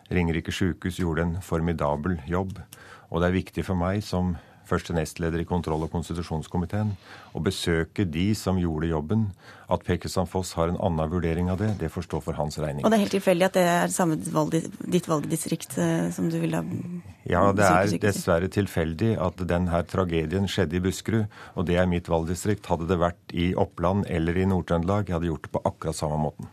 Ringerike 0.08 0.52
sykehus 0.52 0.96
gjorde 0.96 1.26
en 1.26 1.34
formidabel 1.44 2.16
jobb. 2.24 2.56
Og 3.12 3.20
det 3.20 3.28
er 3.28 3.36
viktig 3.36 3.64
for 3.68 3.76
meg 3.76 4.00
som 4.00 4.32
første 4.68 4.94
nestleder 4.96 5.42
i 5.42 5.46
kontroll- 5.48 5.84
og 5.86 5.92
konstitusjonskomiteen, 5.92 6.94
å 7.34 7.42
besøke 7.44 8.06
de 8.08 8.30
som 8.38 8.58
gjorde 8.60 8.90
jobben. 8.90 9.26
At 9.68 9.84
Per 9.86 9.96
Foss 10.28 10.52
har 10.58 10.68
en 10.68 10.76
annen 10.76 11.10
vurdering 11.10 11.48
av 11.50 11.58
det, 11.58 11.70
det 11.80 11.88
får 11.92 12.06
stå 12.06 12.20
for 12.20 12.36
hans 12.36 12.58
regning. 12.60 12.84
Og 12.84 12.92
det 12.92 12.98
er 12.98 13.04
helt 13.04 13.16
tilfeldig 13.16 13.46
at 13.46 13.56
det 13.56 13.64
er 13.64 13.92
samme 13.92 14.18
valg, 14.34 14.56
ditt 14.92 15.08
valgdistrikt 15.08 15.78
eh, 15.80 16.10
som 16.14 16.28
du 16.30 16.38
vil 16.42 16.56
ha 16.56 16.62
Ja, 17.24 17.46
det 17.56 17.64
er 17.64 17.94
dessverre 18.02 18.50
tilfeldig 18.52 19.14
at 19.24 19.40
denne 19.48 19.80
tragedien 19.88 20.48
skjedde 20.50 20.78
i 20.78 20.82
Buskerud, 20.84 21.38
og 21.56 21.68
det 21.70 21.78
er 21.80 21.88
mitt 21.90 22.10
valgdistrikt. 22.12 22.68
Hadde 22.68 22.90
det 22.90 23.00
vært 23.00 23.32
i 23.32 23.52
Oppland 23.56 24.04
eller 24.12 24.36
i 24.36 24.48
Nord-Trøndelag, 24.50 25.08
jeg 25.08 25.18
hadde 25.18 25.32
gjort 25.32 25.48
det 25.48 25.54
på 25.56 25.64
akkurat 25.64 26.00
samme 26.00 26.20
måten. 26.26 26.50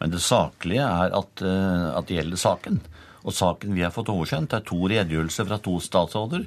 Men 0.00 0.14
det 0.14 0.22
saklige 0.24 0.86
er 0.86 1.14
at, 1.16 1.44
eh, 1.44 1.86
at 1.94 2.08
det 2.08 2.18
gjelder 2.18 2.40
saken. 2.40 2.82
Og 3.20 3.36
saken 3.36 3.76
vi 3.76 3.84
har 3.84 3.92
fått 3.94 4.10
oversendt, 4.12 4.54
er 4.56 4.64
to 4.64 4.78
redegjørelser 4.88 5.48
fra 5.48 5.60
to 5.60 5.76
statsråder 5.84 6.46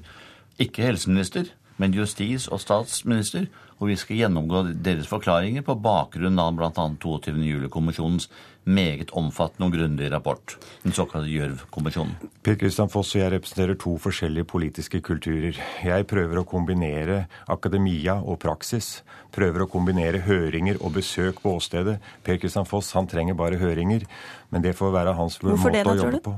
ikke 0.59 0.81
helseminister, 0.81 1.43
men 1.77 1.93
justis- 1.93 2.47
og 2.51 2.59
statsminister, 2.59 3.45
og 3.79 3.89
vi 3.89 3.97
skal 3.99 4.21
gjennomgå 4.21 4.63
deres 4.85 5.09
forklaringer 5.09 5.65
på 5.65 5.77
bakgrunn 5.83 6.39
av 6.41 6.55
bl.a. 6.57 6.71
22. 7.03 7.37
juli-kommisjonens 7.47 8.29
meget 8.63 9.11
omfattende 9.11 9.67
og 9.67 9.73
grundige 9.75 10.11
rapport, 10.13 10.55
den 10.83 10.95
såkalte 10.95 11.27
Gjørv-kommisjonen. 11.27 12.15
Per 12.43 12.55
Kristian 12.59 12.91
Foss 12.91 13.13
og 13.15 13.21
jeg 13.21 13.33
representerer 13.33 13.79
to 13.79 13.97
forskjellige 13.99 14.47
politiske 14.47 15.01
kulturer. 15.03 15.59
Jeg 15.83 16.07
prøver 16.07 16.39
å 16.39 16.47
kombinere 16.47 17.25
akademia 17.51 18.19
og 18.21 18.39
praksis. 18.43 19.01
Prøver 19.33 19.65
å 19.65 19.69
kombinere 19.71 20.21
høringer 20.23 20.79
og 20.79 20.93
besøk 20.99 21.41
på 21.43 21.55
åstedet. 21.57 21.97
Per 22.23 22.39
Kristian 22.39 22.67
Foss 22.69 22.93
han 22.95 23.09
trenger 23.09 23.35
bare 23.35 23.59
høringer. 23.59 24.05
Men 24.53 24.61
det 24.61 24.75
får 24.77 24.91
være 24.93 25.15
hans 25.17 25.39
Hvorfor 25.41 25.73
måte 25.73 25.79
det, 25.79 25.83
da, 25.87 25.93
å 25.93 25.97
jobbe 25.97 26.19
på. 26.21 26.33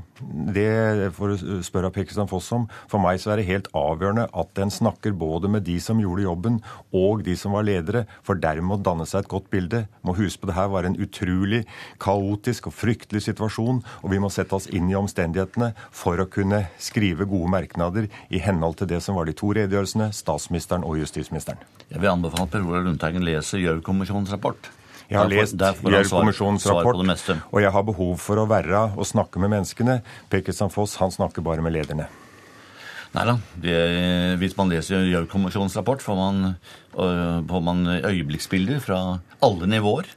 Det 0.56 1.10
får 1.18 1.34
du 1.34 1.64
spørre 1.66 1.92
Per 1.92 2.06
Kristian 2.08 2.30
Foss 2.30 2.48
om. 2.56 2.64
For 2.88 3.02
meg 3.02 3.20
så 3.20 3.34
er 3.34 3.42
det 3.42 3.50
helt 3.50 3.68
avgjørende 3.76 4.30
at 4.32 4.62
en 4.62 4.72
snakker 4.72 5.12
både 5.12 5.50
med 5.52 5.66
de 5.68 5.76
som 5.84 6.00
gjorde 6.00 6.24
jobben, 6.24 6.58
og 6.96 7.25
de 7.26 7.34
som 7.38 7.54
var 7.56 7.66
ledere, 7.66 8.04
for 8.26 8.38
dermed 8.40 8.78
å 8.78 8.84
danne 8.88 9.06
seg 9.08 9.24
et 9.24 9.30
godt 9.30 9.50
bilde. 9.52 9.84
Må 10.06 10.16
huske 10.16 10.42
på 10.42 10.50
det 10.50 10.56
her 10.56 10.70
var 10.72 10.88
en 10.88 10.96
utrolig 11.02 11.64
kaotisk 12.02 12.70
og 12.70 12.76
fryktelig 12.78 13.24
situasjon, 13.26 13.82
og 14.02 14.12
vi 14.12 14.20
må 14.22 14.30
sette 14.32 14.56
oss 14.56 14.70
inn 14.70 14.90
i 14.90 14.98
omstendighetene 14.98 15.72
for 15.90 16.22
å 16.22 16.28
kunne 16.30 16.64
skrive 16.82 17.28
gode 17.28 17.52
merknader 17.52 18.08
i 18.30 18.42
henhold 18.42 18.80
til 18.80 18.90
det 18.94 19.02
som 19.04 19.18
var 19.18 19.28
de 19.28 19.36
to 19.36 19.52
redegjørelsene, 19.56 20.12
statsministeren 20.16 20.86
og 20.86 21.00
justisministeren. 21.02 21.60
Jeg 21.90 22.02
vil 22.02 22.12
anbefale 22.14 22.50
Per 22.50 22.66
Olav 22.66 22.86
Lundteigen 22.86 23.26
leser 23.26 23.62
Gjørv-kommisjonens 23.62 24.32
rapport. 24.34 24.70
Jeg 25.06 25.20
har 25.20 25.30
lest 25.30 25.54
Gjørv-kommisjonens 25.54 26.66
rapport, 26.66 27.02
og 27.52 27.62
jeg 27.62 27.72
har 27.72 27.86
behov 27.86 28.16
for 28.22 28.42
å 28.42 28.46
være 28.50 28.88
og 28.96 29.06
snakke 29.06 29.42
med 29.42 29.54
menneskene. 29.54 30.00
Per 30.30 30.42
Kristian 30.46 30.72
Foss 30.74 30.98
han 31.02 31.14
snakker 31.14 31.46
bare 31.46 31.62
med 31.62 31.76
lederne. 31.76 32.08
Nei 33.16 33.24
da. 33.24 33.34
Hvis 34.36 34.56
man 34.58 34.68
leser 34.68 35.06
Gjørv-kommisjonens 35.08 35.76
rapport, 35.78 36.02
får 36.04 36.16
man, 36.18 36.56
øh, 37.00 37.38
får 37.48 37.62
man 37.64 37.86
øyeblikksbilder 38.04 38.82
fra 38.84 39.20
alle 39.40 39.68
nivåer. 39.72 40.10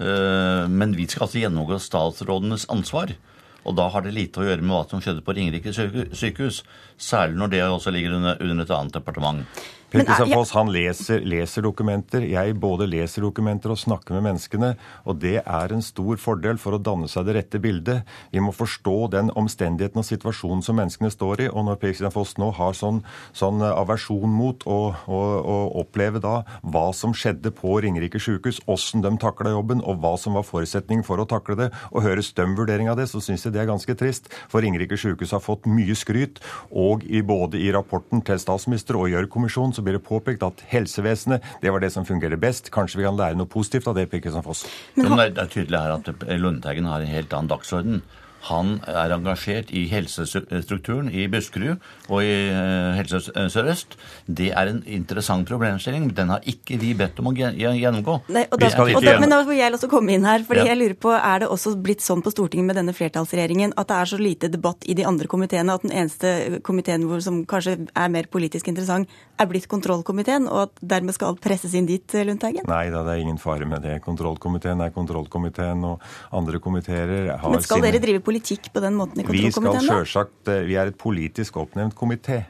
Uh, 0.00 0.64
men 0.72 0.94
vi 0.96 1.04
skal 1.04 1.26
altså 1.26 1.42
gjennomgå 1.42 1.76
statsrådenes 1.76 2.64
ansvar. 2.72 3.12
Og 3.68 3.76
da 3.76 3.90
har 3.92 4.04
det 4.04 4.14
lite 4.16 4.40
å 4.40 4.46
gjøre 4.46 4.64
med 4.64 4.72
hva 4.72 4.86
som 4.88 5.02
skjedde 5.04 5.24
på 5.26 5.34
Ringerike 5.36 5.74
sykehus. 5.74 6.62
Særlig 6.96 7.36
når 7.36 7.52
det 7.52 7.60
også 7.66 7.92
ligger 7.92 8.16
under, 8.16 8.40
under 8.40 8.64
et 8.64 8.72
annet 8.72 8.96
departement. 8.96 9.44
Per 9.90 10.04
Kristian 10.06 10.30
Foss 10.30 10.52
han 10.54 10.68
leser, 10.70 11.24
leser, 11.26 11.64
dokumenter. 11.66 12.22
Jeg 12.30 12.54
både 12.62 12.86
leser 12.86 13.24
dokumenter 13.26 13.72
og 13.74 13.78
snakker 13.80 14.14
med 14.14 14.28
menneskene. 14.28 14.68
Og 15.10 15.18
det 15.18 15.40
er 15.42 15.72
en 15.74 15.82
stor 15.82 16.20
fordel 16.22 16.60
for 16.62 16.76
å 16.76 16.78
danne 16.78 17.08
seg 17.10 17.26
det 17.26 17.34
rette 17.34 17.58
bildet. 17.62 18.06
Vi 18.30 18.42
må 18.42 18.54
forstå 18.54 18.94
den 19.16 19.32
omstendigheten 19.34 19.98
og 19.98 20.06
situasjonen 20.06 20.62
som 20.62 20.78
menneskene 20.78 21.10
står 21.10 21.42
i. 21.46 21.48
Og 21.50 21.66
når 21.66 21.80
Per 21.82 21.90
Christian 21.90 22.14
Foss 22.14 22.36
nå 22.38 22.52
har 22.54 22.76
sånn, 22.78 23.00
sånn 23.34 23.64
aversjon 23.66 24.30
mot 24.30 24.62
å, 24.62 24.78
å, 24.94 25.18
å, 25.40 25.58
oppleve 25.82 26.22
da 26.22 26.36
hva 26.62 26.86
som 26.94 27.10
skjedde 27.16 27.50
på 27.56 27.80
Ringerike 27.82 28.22
sykehus, 28.22 28.62
åssen 28.70 29.02
de 29.02 29.10
takla 29.18 29.56
jobben, 29.56 29.82
og 29.82 29.98
hva 30.04 30.14
som 30.20 30.38
var 30.38 30.46
forutsetningen 30.46 31.02
for 31.06 31.18
å 31.18 31.26
takle 31.26 31.58
det, 31.58 31.70
og 31.90 32.06
høres 32.06 32.30
støm 32.30 32.54
vurdering 32.58 32.92
av 32.92 33.00
det, 33.00 33.08
så 33.10 33.18
syns 33.24 33.48
jeg 33.48 33.56
det 33.56 33.64
er 33.64 33.70
ganske 33.72 33.98
trist. 33.98 34.30
For 34.52 34.62
Ringerike 34.62 34.98
sykehus 35.00 35.34
har 35.34 35.42
fått 35.42 35.66
mye 35.66 35.98
skryt, 35.98 36.38
og 36.70 37.02
i, 37.10 37.24
både 37.26 37.58
i 37.58 37.72
rapporten 37.74 38.22
til 38.22 38.38
statsminister 38.38 38.98
og 39.00 39.10
Gjørv-kommisjonen 39.10 39.79
så 39.80 39.86
blir 39.86 39.96
det 39.96 40.04
påpekt 40.04 40.44
at 40.46 40.60
helsevesenet 40.70 41.44
det 41.62 41.72
var 41.72 41.80
det 41.82 41.92
som 41.94 42.06
fungerer 42.08 42.40
best. 42.40 42.70
Kanskje 42.74 43.00
vi 43.00 43.08
kan 43.08 43.18
lære 43.18 43.38
noe 43.40 43.50
positivt 43.50 43.88
av 43.88 43.96
det, 43.96 44.10
Per 44.12 44.42
Foss? 44.44 44.66
Men 44.96 45.16
det 45.16 45.40
er 45.40 45.48
tydelig 45.50 45.80
her 45.80 45.96
at 45.96 46.26
Lundteigen 46.40 46.88
har 46.90 47.00
en 47.00 47.14
helt 47.14 47.32
annen 47.32 47.50
dagsorden. 47.50 48.02
Han 48.48 48.78
er 48.88 49.12
engasjert 49.12 49.68
i 49.76 49.82
helsestrukturen 49.90 51.10
i 51.12 51.26
Buskerud 51.30 51.80
og 52.08 52.22
i 52.24 52.30
eh, 52.48 52.96
Helse 52.96 53.20
Sør-Øst. 53.52 53.96
Det 54.26 54.48
er 54.56 54.70
en 54.70 54.80
interessant 54.88 55.48
problemstilling, 55.48 56.06
men 56.08 56.16
den 56.16 56.32
har 56.32 56.46
ikke 56.48 56.78
vi 56.80 56.94
bedt 56.96 57.20
om 57.20 57.28
å 57.30 57.34
gjennomgå. 57.36 58.16
Nei, 58.32 58.46
og 58.48 58.62
da, 58.62 58.70
og 58.86 59.04
da, 59.04 59.16
men 59.20 59.34
da 59.34 59.42
får 59.44 59.58
jeg 59.58 59.76
også 59.76 59.90
komme 59.92 60.16
inn 60.16 60.24
her. 60.28 60.46
fordi 60.48 60.64
ja. 60.64 60.70
jeg 60.72 60.80
lurer 60.80 60.96
på, 60.96 61.12
Er 61.12 61.44
det 61.44 61.50
også 61.52 61.74
blitt 61.76 62.04
sånn 62.04 62.24
på 62.24 62.32
Stortinget 62.32 62.70
med 62.70 62.80
denne 62.80 62.96
flertallsregjeringen 62.96 63.76
at 63.76 63.92
det 63.92 63.98
er 63.98 64.12
så 64.14 64.20
lite 64.20 64.48
debatt 64.48 64.88
i 64.88 64.96
de 64.96 65.04
andre 65.04 65.28
komiteene 65.28 65.76
at 65.76 65.84
den 65.84 65.92
eneste 65.92 66.62
komiteen 66.64 67.04
som 67.20 67.42
kanskje 67.48 67.76
er 67.92 68.08
mer 68.12 68.30
politisk 68.32 68.72
interessant, 68.72 69.10
er 69.40 69.48
blitt 69.50 69.66
kontrollkomiteen, 69.70 70.48
og 70.50 70.66
at 70.66 70.82
dermed 70.92 71.16
skal 71.16 71.32
alt 71.32 71.42
presses 71.44 71.74
inn 71.78 71.88
dit, 71.88 72.16
Lundteigen? 72.26 72.66
Nei 72.68 72.84
da, 72.92 73.02
det 73.06 73.16
er 73.16 73.24
ingen 73.24 73.40
fare 73.40 73.68
med 73.68 73.84
det. 73.86 73.96
Kontrollkomiteen 74.04 74.84
er 74.84 74.94
kontrollkomiteen, 74.94 75.84
og 75.88 76.04
andre 76.36 76.60
komiteer 76.62 77.14
har 77.32 77.54
Men 77.54 77.64
skal 77.64 77.80
sine... 77.80 77.88
dere 77.88 78.04
drive 78.04 78.24
politikk 78.26 78.70
på 78.74 78.84
den 78.84 78.98
måten 79.00 79.22
i 79.22 79.26
kontrollkomiteen? 79.26 79.80
Vi 79.80 79.88
skal 79.88 80.00
selvsagt, 80.04 80.40
eh, 80.52 80.64
vi 80.68 80.78
er 80.80 80.92
et 80.92 81.00
politisk 81.00 81.60
oppnevnt 81.62 81.96
komité. 81.98 82.42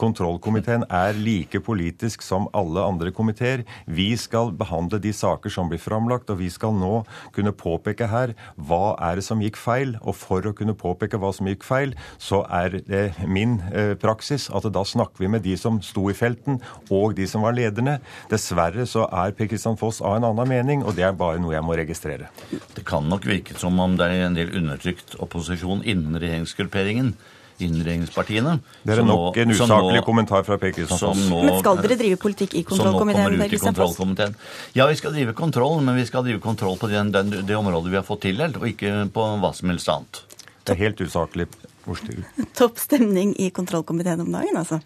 Kontrollkomiteen 0.00 0.84
er 0.90 1.14
like 1.14 1.60
politisk 1.62 2.22
som 2.26 2.48
alle 2.56 2.82
andre 2.82 3.12
komiteer. 3.14 3.62
Vi 3.86 4.08
skal 4.18 4.50
behandle 4.58 4.98
de 5.02 5.12
saker 5.14 5.52
som 5.52 5.70
blir 5.70 5.82
framlagt, 5.82 6.30
og 6.32 6.40
vi 6.40 6.50
skal 6.50 6.74
nå 6.74 7.04
kunne 7.34 7.54
påpeke 7.54 8.08
her 8.10 8.34
hva 8.56 8.96
er 8.98 9.20
det 9.20 9.26
som 9.26 9.42
gikk 9.44 9.58
feil. 9.60 9.94
Og 10.02 10.16
for 10.18 10.46
å 10.46 10.54
kunne 10.56 10.74
påpeke 10.78 11.20
hva 11.20 11.30
som 11.34 11.48
gikk 11.50 11.66
feil, 11.66 11.94
så 12.18 12.42
er 12.50 12.80
det 12.88 13.04
min 13.26 13.60
eh, 13.70 13.94
praksis 14.00 14.48
at 14.50 14.66
da 14.74 14.82
snakker 14.84 15.22
vi 15.22 15.30
med 15.30 15.46
de 15.46 15.54
som 15.60 15.78
sto 15.84 16.08
i 16.10 16.16
felten, 16.16 16.58
og 16.90 17.14
de 17.18 17.28
som 17.30 17.46
var 17.46 17.54
lederne. 17.56 18.00
Dessverre 18.32 18.88
så 18.90 19.06
er 19.12 19.36
Per 19.38 19.50
Kristian 19.50 19.78
Foss 19.78 20.02
av 20.02 20.18
en 20.18 20.28
annen 20.30 20.50
mening, 20.50 20.82
og 20.82 20.98
det 20.98 21.06
er 21.06 21.14
bare 21.18 21.38
noe 21.42 21.54
jeg 21.54 21.66
må 21.66 21.78
registrere. 21.78 22.32
Det 22.74 22.82
kan 22.88 23.06
nok 23.10 23.28
virke 23.28 23.54
som 23.60 23.78
om 23.80 23.94
det 24.00 24.10
er 24.10 24.26
en 24.26 24.38
del 24.38 24.52
undertrykt 24.58 25.14
opposisjon 25.22 25.86
innen 25.86 26.18
regjeringsgrupperingen 26.18 27.14
innen 27.60 27.84
regjeringspartiene. 27.86 28.58
Det 28.84 28.92
er 28.92 28.96
som 29.02 29.06
nok 29.06 29.36
nå- 29.36 29.42
en 29.42 29.50
usaklig 29.54 30.00
nå- 30.00 30.04
kommentar 30.04 30.44
fra 30.44 30.56
Per 30.58 30.72
Kristian 30.72 30.98
Foss. 30.98 31.28
Men 31.30 31.58
skal 31.60 31.76
dere 31.76 31.96
drive 32.00 32.16
politikk 32.16 32.54
i 32.54 32.62
som 32.64 32.78
nå 32.78 32.84
kontrollkomiteen? 32.84 33.24
kommer 33.24 33.44
ut 33.46 33.52
i 33.52 33.58
kontrollkomiteen. 33.62 34.34
Ja, 34.74 34.86
vi 34.86 34.94
skal 34.96 35.12
drive 35.12 35.34
kontroll, 35.34 35.80
men 35.80 35.96
vi 35.96 36.06
skal 36.06 36.24
drive 36.24 36.40
kontroll 36.40 36.76
på 36.78 36.88
den, 36.90 37.12
den, 37.12 37.30
det 37.46 37.54
området 37.56 37.90
vi 37.90 37.96
har 37.96 38.02
fått 38.06 38.22
tildelt, 38.22 38.56
og 38.56 38.66
ikke 38.66 39.10
på 39.12 39.28
hva 39.40 39.54
som 39.54 39.68
helst 39.70 39.88
annet. 39.88 40.22
Det 40.64 40.74
er 40.74 40.82
helt 40.84 41.00
usaklig. 41.00 41.46
Topp 42.58 42.78
stemning 42.78 43.34
i 43.38 43.50
kontrollkomiteen 43.50 44.20
om 44.24 44.32
dagen, 44.32 44.56
altså. 44.56 44.80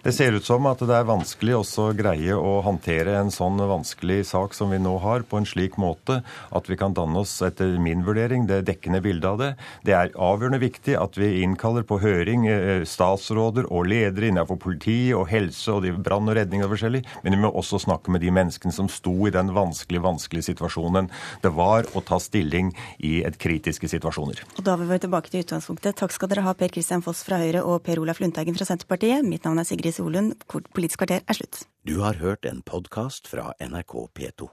Det 0.00 0.14
ser 0.16 0.32
ut 0.32 0.46
som 0.46 0.64
at 0.64 0.80
det 0.80 0.94
er 0.96 1.04
vanskelig 1.04 1.58
også 1.58 1.90
å 1.90 1.96
greie 1.96 2.32
å 2.32 2.54
håndtere 2.64 3.18
en 3.18 3.28
sånn 3.28 3.58
vanskelig 3.60 4.22
sak 4.30 4.54
som 4.56 4.70
vi 4.72 4.78
nå 4.80 4.94
har, 5.02 5.26
på 5.28 5.36
en 5.36 5.44
slik 5.44 5.74
måte 5.76 6.22
at 6.56 6.70
vi 6.70 6.78
kan 6.80 6.94
danne 6.96 7.20
oss, 7.20 7.34
etter 7.44 7.74
min 7.76 8.00
vurdering, 8.06 8.46
det 8.48 8.62
dekkende 8.64 9.02
bildet 9.04 9.28
av 9.28 9.36
det. 9.42 9.50
Det 9.84 9.92
er 9.92 10.14
avgjørende 10.16 10.62
viktig 10.62 10.94
at 10.96 11.18
vi 11.20 11.42
innkaller 11.42 11.84
på 11.84 11.98
høring 12.00 12.46
eh, 12.48 12.86
statsråder 12.88 13.68
og 13.68 13.90
ledere 13.92 14.30
innenfor 14.30 14.56
politi 14.62 15.12
og 15.12 15.26
helse 15.28 15.76
og 15.76 15.84
brann 16.00 16.32
og 16.32 16.38
redning 16.40 16.64
og 16.64 16.72
forskjellig, 16.72 17.04
men 17.20 17.36
vi 17.36 17.42
må 17.44 17.52
også 17.52 17.82
snakke 17.84 18.16
med 18.16 18.24
de 18.24 18.32
menneskene 18.32 18.72
som 18.72 18.88
sto 18.88 19.12
i 19.28 19.34
den 19.36 19.52
vanskelige, 19.52 20.06
vanskelige 20.08 20.48
situasjonen 20.48 21.12
det 21.44 21.52
var 21.60 21.90
å 21.92 22.00
ta 22.00 22.16
stilling 22.24 22.72
i 23.04 23.18
et 23.28 23.36
kritiske 23.36 23.92
situasjoner. 23.92 24.46
Og 24.56 24.64
da 24.64 24.80
vil 24.80 24.88
vi 24.94 25.02
tilbake 25.04 25.28
til 25.28 25.44
utgangspunktet. 25.44 26.00
Takk 26.00 26.16
skal 26.16 26.32
dere 26.32 26.48
ha, 26.48 26.56
Per 26.56 26.72
Kristian 26.72 27.04
Foss 27.04 27.20
fra 27.28 27.42
Høyre 27.44 27.66
og 27.68 27.82
Per 27.84 28.00
Olaf 28.00 28.24
Lundteigen 28.24 28.56
fra 28.56 28.64
Senterpartiet. 28.64 29.28
Mitt 29.28 29.44
navn 29.44 29.60
er 29.60 29.68
Sigrid 29.68 29.89
Solund. 29.96 30.44
Politisk 30.50 31.02
kvarter 31.02 31.24
er 31.26 31.38
slutt. 31.38 31.64
Du 31.88 32.00
har 32.04 32.20
hørt 32.20 32.44
en 32.44 32.62
podkast 32.62 33.30
fra 33.30 33.52
NRK 33.62 33.94
P2. 34.18 34.50